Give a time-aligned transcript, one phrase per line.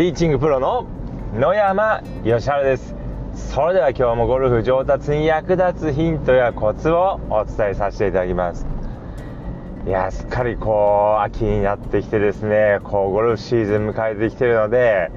[0.00, 0.86] ティーチングプロの
[1.34, 2.94] 野山義晴です。
[3.34, 8.66] それでは今日もゴルフ上達に役立つヒントやコツをお伝えさせていただきます。
[9.86, 12.78] いやすっかりこう秋になってきてですね。
[12.82, 15.10] こうゴルフシーズン迎えてきてるので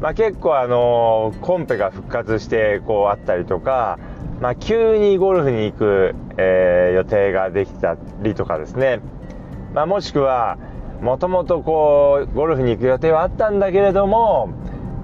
[0.00, 3.98] まあ、結構あのコンペが復活してこうあったりとか、
[4.40, 9.00] まあ、急にゴルフに行く、えー、予定ができたりとかですね、
[9.72, 10.56] まあ、もしくは
[11.00, 14.48] もともとこうゴルフに行く予定はあったんだけれども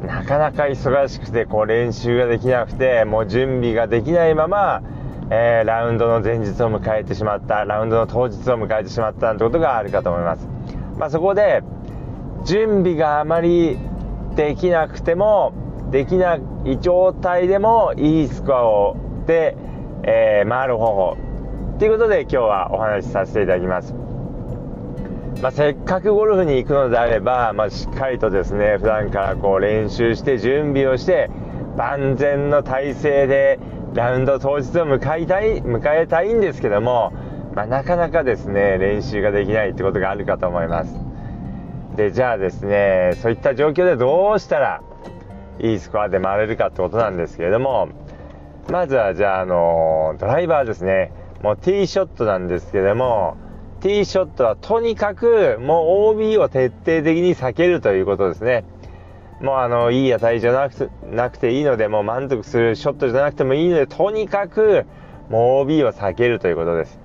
[0.06, 4.82] なかなか忙しくてこう練習ができなくてもう準備ができないまま、
[5.30, 10.48] えー、ラウンドの前日を迎えてしまったラウンドの当日を迎えてしまったなんてことがあるかと思います、
[10.98, 11.62] まあ、そこで
[12.46, 13.76] 準備があまり
[14.36, 15.52] できなくても
[15.90, 16.40] できない
[16.80, 19.56] 状態でもいいスコアをで、
[20.04, 21.16] えー、回る方法
[21.78, 24.09] ということで今日はお話しさせていただきます。
[25.42, 31.30] まあ、せっかくゴルフに行くのであれば、まあ、しっかりとですね普段からこう練習して準備をして
[31.78, 33.58] 万全の体制で
[33.94, 37.12] ラウンド当日を迎えたい迎えたいんですけども、
[37.54, 40.94] まあ、なかなかですね練習ができないってことがあるかと思います。
[41.96, 44.82] でじゃあですねそういった状況でどうしたら
[45.58, 47.88] いいスコアで回れるかってことなんですけれども
[48.70, 51.12] まずはじゃああのドライバーですね。
[51.42, 53.38] もうティーショットなんですけども
[53.80, 58.64] ティーショットはとにかくもう OB を徹底的に避けるということですね。
[59.40, 64.84] もうあの、いい値じゃなくてなくていいので、もう満足するショットじゃなくてもいいので、とにかく
[65.30, 66.98] もう OB を避けるということです。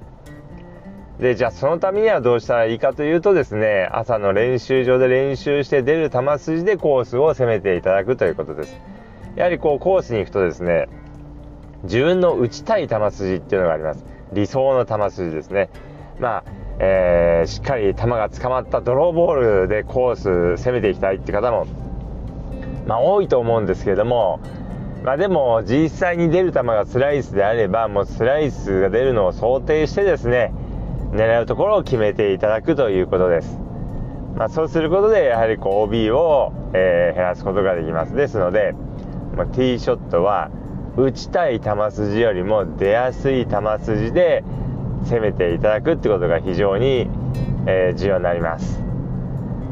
[1.19, 8.77] で、じゃあそのためにはどうしたらいいかというとですね、朝の練習場で練習して出る球筋でコースを攻めていただくということです。
[9.37, 10.89] やはりこうコースに行くとですね、
[11.83, 14.03] 自分の打ちたい球筋っていうのがあります。
[14.33, 15.69] 理想の球筋ですね。
[16.19, 16.43] まあ、
[16.79, 21.65] えー、しっかり球が捕まったドローボールでコース攻めていきたいって方も、
[22.85, 24.41] まあ、多いと思うんですけれども、
[25.03, 30.51] まあ、でも実際に出る球がスライスであればもうスライスが出るのを想定してですね
[31.11, 33.57] 狙うところを決めていただくということです、
[34.35, 38.73] まあ、そうすることでやはりこう OB を、えー、減らすことができますですので、
[39.37, 40.51] まあ、ティーショットは
[40.97, 44.43] 打ちたい球筋よりも出やすい球筋で
[45.05, 47.07] 攻めていただくってことが非常に、
[47.67, 48.83] え、重要になります。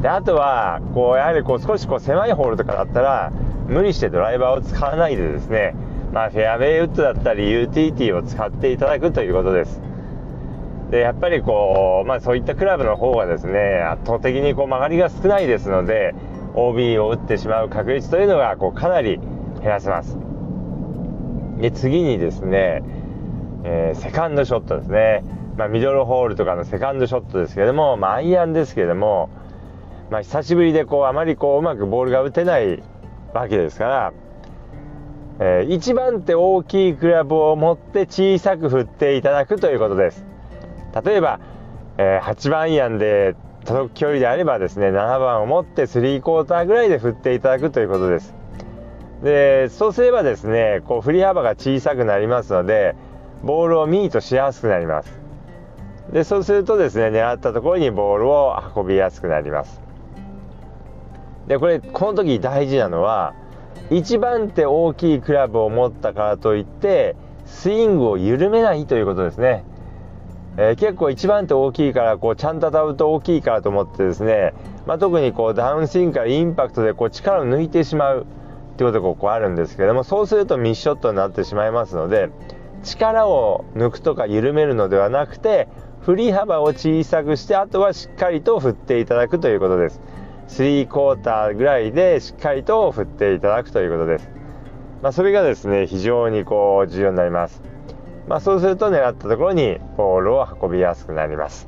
[0.02, 3.32] であとはこうやはりこう少しこう狭いホールとかだったら
[3.68, 5.76] 無理してドライバーを使わないでですね
[6.14, 9.82] まあ、フェアウェイウッドだったりユーティリティを使っていただくということです。
[10.92, 16.14] でやっぱりこう、まあ、そういったクラブの方がですね圧倒的にこう曲がりが少ないですので
[16.54, 19.18] OB を打ってしまう確率というのがこうかなり
[19.60, 20.20] 減らせます。
[21.58, 22.84] で次にですね
[23.64, 25.24] えー、セカンドショットですね、
[25.58, 29.30] まあ、ミドルホールとかのセカンドショットですけども、まあ、アイアンですけども、
[30.10, 32.84] まあ、久しぶりでこうあまりこううまくボールが打てない
[33.34, 34.14] わけですから、
[35.40, 40.26] えー、一番手大きいクラブを持って小さく振っていただくということです。
[41.04, 41.40] 例えば、
[41.98, 43.36] えー、8番アイアンで
[43.66, 48.36] 届く距離であればですね7番を持って3クォーターぐらいで振っていただくということです。
[49.24, 52.96] でそうすればですねこう振り幅が小さくなりますので
[53.44, 55.12] ボールをミートしやすくなります。
[56.12, 59.82] でそうするとですね狙ったところにボールを運びやすくなります。
[61.48, 63.34] でこれこの時大事なのは
[63.90, 67.16] 一番手大きいクラブを持ったからといって
[67.46, 69.66] スイングを緩めないということですね、
[70.58, 74.54] えー、結構一番手大きいからこうちゃんと当たると大きいからと思ってですね、
[74.86, 78.26] まあ、特にこうダウンスイングからインパクトでこう力を抜いてしまう
[78.74, 82.30] ってことがこうあるんですけどもそうするとミッショットになってしまいますので
[82.84, 85.68] 力を抜くとか緩めるのではなくて
[86.02, 90.02] 振り幅を小さくしてあとはしっかりと振っていただくということです。
[90.50, 94.30] 3クォーターぐらいでしっかりと振っていただくということです、
[95.02, 97.62] まあ、それがですね非常にこう重要になります、
[98.28, 101.68] まあ、そうすると狙ったところにボールを運びやすくなります。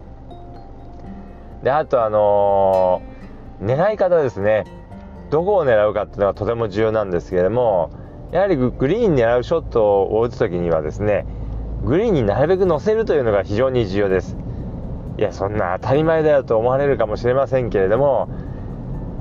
[1.63, 4.65] であとあのー、狙い方ですね。
[5.31, 7.89] どこを狙うかっていうのはとても重要なんですけれども
[8.35, 11.25] やはりグリーンに狙うショットを打つ時にはですね
[11.85, 14.35] グリーンになるべく乗せるというのが非常に重要です。
[15.17, 18.27] いやそんな当たり前だよと思われるかもしれませんけれども、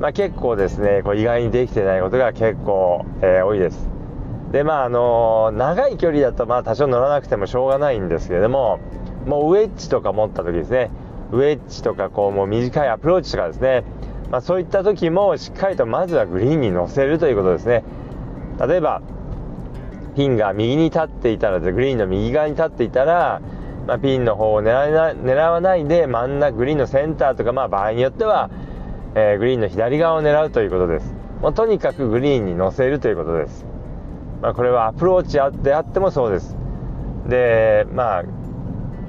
[0.01, 3.89] まあ、結構ですねこう意外にできてないことが結構、えー、多いです。
[4.51, 8.81] でまああの、長い距離だとまあ多少乗らなくてもしょうがないんですけれども
[9.27, 10.91] もうウェッジとか持った時ですね
[11.31, 13.85] ウェッジとかこうもう短いアプローチとかですね、
[14.33, 17.85] まあ、そういった時もしっかりとまずはグリーンに乗せるということですね。
[18.59, 19.03] 例えば
[20.15, 23.41] ピンが右に立っていたらグリーンの右側に立っていたら、
[23.87, 28.51] まあ、ピンの方を狙な狙わないで真ん中グリーンのセンターとか、まあ、場合によっては、
[29.15, 31.15] えー、グリーンの左側を狙うということです。
[31.41, 33.67] もうとにかくグリーンに乗せるということです、
[34.41, 36.57] まあ、これはアプローチであってもそうです。
[37.29, 38.25] でまあ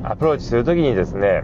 [0.03, 1.43] アプローチするときにですね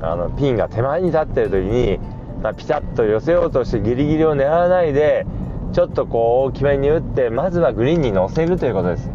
[0.00, 1.98] あのピンが手前に立っているときに、
[2.42, 5.26] まあ、ピタッと寄せようとしてギリギリを狙わないで
[5.72, 9.10] ちょっとこう大きめに打ってまずはグリーンに乗せるということです、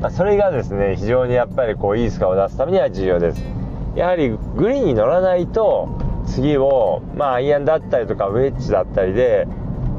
[0.00, 3.60] まあ、それがですね非常にやっぱりこういいスコアを出すためには重要です。
[3.96, 5.88] やはりグリーンに乗らないと
[6.26, 9.48] 次を、まあ、アイアンだったりとかウェッジだったりで、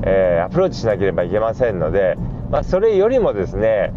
[0.04, 2.16] えー、アプローチしなければいけませんので、
[2.50, 3.94] まあ、それよりもですね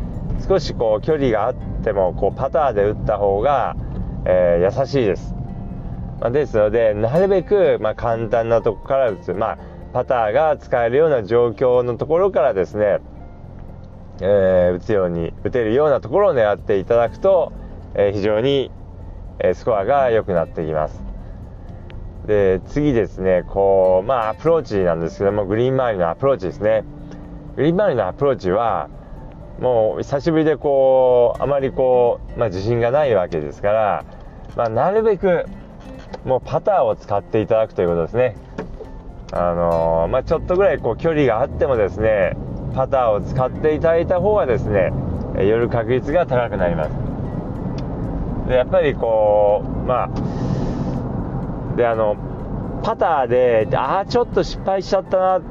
[0.46, 1.54] 少しこう距離があっ
[1.84, 3.76] てもこうパターで打った方が、
[4.26, 5.32] えー、優しいです、
[6.20, 9.58] まあ、ですのでなるべく、ま簡単なとこから打つ、まあ、
[9.94, 12.98] パターが使えるような状況のところからですね、
[14.20, 17.52] えー、打つように打てるようなところを狙っていただくと、
[17.94, 18.72] え非常に
[19.38, 21.00] えスコアが良くなってきます。
[22.26, 26.82] で次ですねこうまあアプローチなんですけどもグリーン周りのアプローチですね。
[27.54, 28.88] グリーン周りのアプローチは
[29.60, 34.04] もう久しぶりでこうあまりこう、まあ、自信がないわけですから、
[34.56, 35.44] まあ、なるべく
[36.24, 38.36] もうパターを使っていただくということですね。
[39.36, 42.36] あのー、まあ、ちょっとぐらいこう距離があってもですね
[42.72, 44.92] パターを使っていただいた方がですね
[45.36, 46.90] 寄る確率が高くなります。
[48.48, 52.16] でやっぱりこうまあであの
[52.84, 55.42] パターでああちょっと失敗しちゃったなっ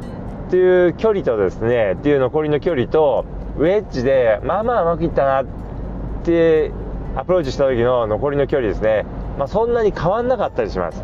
[0.50, 3.26] ていう距離とですねっていう残りの距離と
[3.58, 5.46] ウェッジでまあまあうまくいったなっ
[6.24, 6.72] て
[7.16, 9.06] アプローチした時の残りの距離ですね、
[9.38, 11.04] まあ、そんなに変わんなかったりします。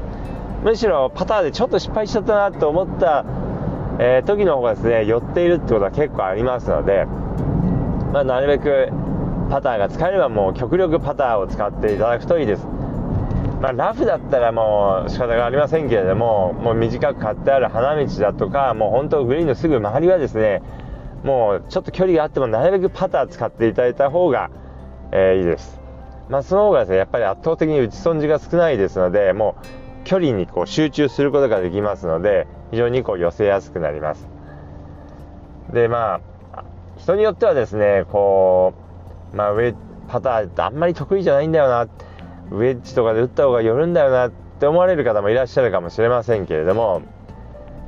[0.63, 3.25] むしろパターでちょっと失敗しちゃったなと思った、
[4.00, 7.06] えー、時の方がですね寄っているってことは結構ありますので、
[8.11, 8.89] まあ、なるべく
[9.50, 12.65] パターが使えればもう極力パターを使っていただくといいです。
[13.61, 20.62] まあ、ラフだったらもう仕方がありませんけれども、もう短く買ってある花道だとか、もう本当グリーンのすぐ周りはですね、
[21.23, 24.50] もうちょっと距離があってもなるべくパター使っていただいた方が、
[25.12, 25.81] えー、いいです。
[26.29, 29.65] まあ、その方がですね、やっぱり圧倒的に打ち損じが少ないですので、もう
[30.04, 34.28] 距離にこう集中することができますので、非常にこう寄せやすくなります。
[35.74, 36.22] で、ま
[36.54, 36.63] あ、
[36.98, 38.74] 人によってはですね、こ
[39.34, 39.74] う、まあ、上
[40.10, 41.84] パターってあんまり得意じゃないんだよな
[42.51, 47.04] ウェッジとかで打った方が寄るんだよなって思われる方もいらっしゃるかもしれませんけれども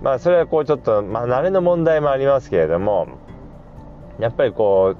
[0.04, 3.08] まあそれはこうちょっと、まあ、慣れの問題もありますけれども
[4.20, 4.96] やっぱりこ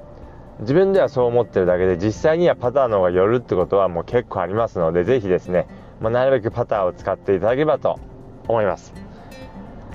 [0.60, 5.68] う自分ではそう思ってるだけで実際にはパターの方が寄るってことはもう結構ありますのでぜひですね、
[6.02, 8.00] まあ、なるべくパターを使っていただければと
[8.48, 8.94] 思います。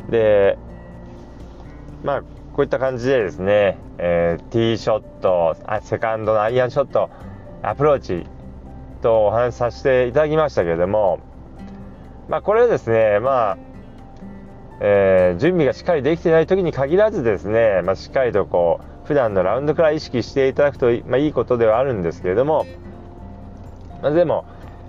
[0.08, 0.56] で
[2.02, 2.22] まあ
[2.56, 7.10] こういった感じでですね、えー、ティーショットあ、セカンドのアイアンショット、
[7.62, 8.24] アプローチ
[9.02, 11.20] とお話しさせていただきましたけれども、
[12.28, 13.58] まあ、これはですね、まあ、
[14.80, 22.66] えー、準備がしっかりできてない時に限らずですね、まあ、しっかりとこう、普段のラウンドから意識していただくと、まあ、いいことではあるんですけれども、
[24.02, 24.44] まあ、でも、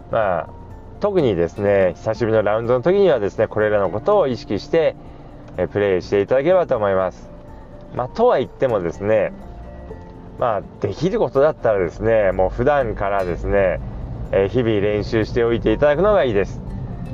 [0.10, 0.50] まあ、
[1.00, 4.96] 特にですね、久しぶりのラウンドの時にはですね、これらのことを意識して、
[5.58, 7.30] えプレイしていただければと思います。
[7.96, 9.32] まあ、とは言ってもですね、
[10.40, 13.80] まあ、できることだったらですね、もう普段からですね、
[14.32, 16.62] え、日々練習しておいていただくのがいいです。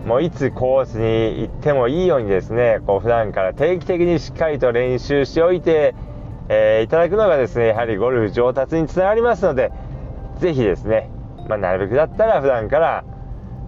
[0.05, 5.95] もういつコースに行ってもいいようにですね、こう普段から定期的にしっかりと練習しておいて、
[6.49, 9.71] えー、いただくのがですね、やはりゴルフ上達につながりますので、
[10.39, 11.09] ぜひですね、
[11.47, 13.05] まあ、なるべくだったら普段から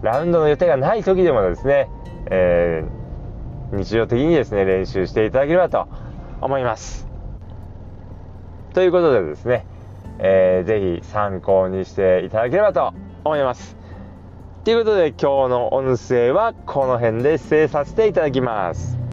[0.06, 1.90] ラウンドの予定がない時でもですね、
[2.28, 5.88] えー、日常的にですね、練習していただければと
[6.42, 7.08] 思います。
[8.76, 9.66] ということでですね、
[10.20, 12.94] えー、ぜひ参考にしていただければと
[13.24, 13.76] 思います。
[14.64, 19.05] ということで今日の音声はこの辺で失礼させていただきます。